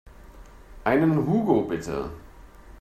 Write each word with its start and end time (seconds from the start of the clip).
Einen 0.83 1.27
Hugo 1.27 1.61
bitte. 1.67 2.09